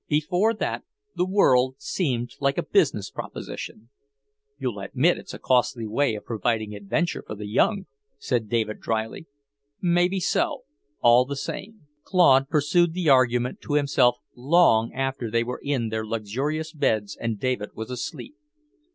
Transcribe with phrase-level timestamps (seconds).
[0.09, 0.83] Before that,
[1.15, 3.91] the world seemed like a business proposition."
[4.57, 7.85] "You'll admit it's a costly way of providing adventure for the young,"
[8.17, 9.27] said David drily.
[9.79, 10.63] "Maybe so;
[11.01, 16.03] all the same..." Claude pursued the argument to himself long after they were in their
[16.07, 18.33] luxurious beds and David was asleep.